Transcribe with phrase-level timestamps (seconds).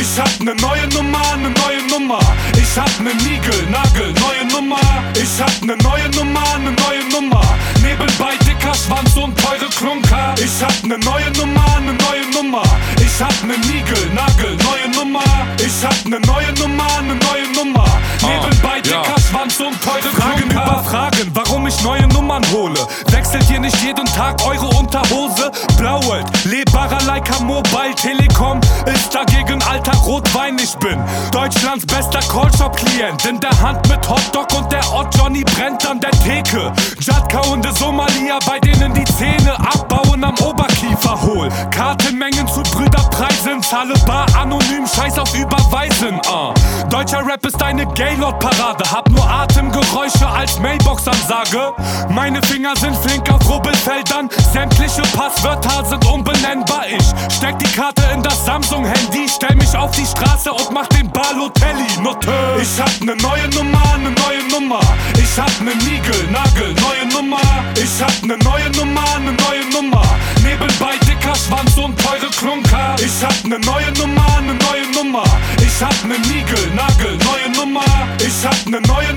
[0.00, 2.20] Ich hab ne neue Nummer, ne neue Nummer.
[2.54, 4.78] Ich hab ne Nigel, Nagel, neue Nummer.
[5.14, 7.42] Ich hab ne neue Nummer, ne neue Nummer.
[7.82, 10.34] Nebenbei dicker Schwanz und teure Klunker.
[10.38, 12.62] Ich hab ne neue Nummer, ne neue Nummer.
[13.00, 15.24] Ich hab ne Nigel, Nagel, neue Nummer.
[15.58, 17.88] Ich hab ne neue Nummer, ne neue Nummer.
[18.22, 19.22] Nebenbei dicker ja.
[19.28, 20.62] Schwanz und teure Fragen Klunker.
[20.62, 22.78] über Fragen, warum ich neue Nummern hole.
[23.10, 25.50] Wechselt ihr nicht jeden Tag eure Unterhose?
[25.76, 29.47] Blauelt, lebbarer Leica Mobile Telekom ist dagegen
[30.18, 30.58] Rotwein.
[30.58, 30.98] Ich bin
[31.30, 33.24] Deutschlands bester Callshop-Klient.
[33.26, 36.72] In der Hand mit Hotdog und der Ott Johnny brennt an der Theke.
[36.98, 41.48] Jadkauende Somalia, bei denen die Zähne abbauen am Oberkiefer hohl.
[41.70, 46.20] Kartenmengen zu Brüderpreisen, zahle bar anonym, scheiß auf Überweisen.
[46.28, 46.52] Uh.
[46.90, 51.74] Deutscher Rap ist eine Gaylord-Parade, hab nur Atemgeräusche als Mailbox-Ansage.
[52.08, 56.86] Meine Finger sind flink auf Rubbelfeldern, sämtliche Passwörter sind unbenennbar.
[56.88, 57.07] Ich
[57.38, 61.86] steck die Karte in das Samsung-Handy, stell mich auf die Straße und mach den Balotelli.
[62.02, 62.32] Note.
[62.60, 64.80] Ich hab ne neue Nummer, ne neue Nummer.
[65.14, 67.40] Ich hab ne Nigel, Nagel, neue Nummer.
[67.76, 70.02] Ich hab ne neue Nummer, ne neue Nummer.
[70.42, 72.96] Nebenbei dicker Schwanz und teure Klunker.
[72.98, 75.24] Ich hab ne neue Nummer, ne neue Nummer.
[75.60, 77.84] Ich hab ne Nigel, Nagel, neue Nummer.
[78.18, 79.12] Ich hab ne neue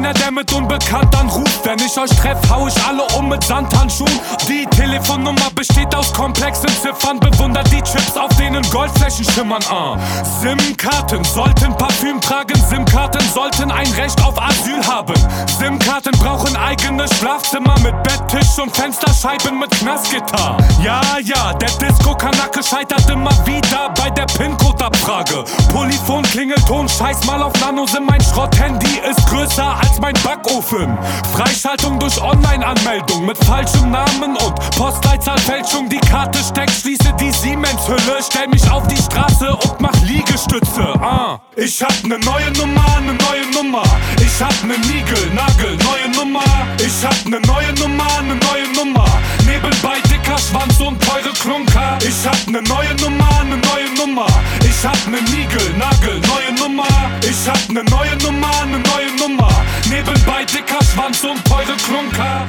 [0.00, 1.60] Keiner, der mit unbekannt anruft.
[1.62, 4.18] Wenn ich euch treff, hau ich alle um mit Sandhandschuhen.
[4.48, 7.20] Die Telefonnummer besteht aus komplexen Ziffern.
[7.20, 9.62] Bewundert die Chips, auf denen Goldflächen schimmern.
[9.70, 9.98] Uh.
[10.40, 12.58] SIM-Karten sollten Parfüm tragen.
[12.70, 15.14] SIM-Karten sollten ein Recht auf Asyl haben.
[15.58, 20.56] SIM-Karten brauchen eigenes Schlafzimmer mit Bettisch und Fensterscheiben mit Knastgitter.
[20.82, 25.44] Ja, ja, der Disco-Kanake scheitert immer wieder bei der PIN-Code-Abfrage.
[25.70, 28.06] Polyphon, Klingelton, scheiß mal auf Nano-SIM.
[28.06, 30.96] Mein Schrott-Handy ist größer als mein Backofen.
[31.32, 35.88] Freischaltung durch Online-Anmeldung mit falschem Namen und Postleitzahlfälschung.
[35.88, 38.18] Die Karte steckt, schließe die Siemens-Hülle.
[38.20, 40.94] Stell mich auf die Straße und mach Liegestütze.
[41.00, 41.40] Ah.
[41.56, 43.82] Ich hab ne neue Nummer, ne neue Nummer.
[44.18, 46.44] Ich hab ne Nigel, Nagel, neue Nummer.
[46.78, 49.06] Ich hab ne neue Nummer, ne neue Nummer.
[49.44, 51.98] Nebenbei dicker Schwanz und teure Klunker.
[52.00, 54.26] Ich hab ne neue Nummer, ne neue Nummer.
[54.62, 56.86] Ich hab ne Nigel, Nagel, neue Nummer.
[57.22, 58.09] Ich hab ne neue
[60.52, 62.46] dicker Schwanz und teure Klunker.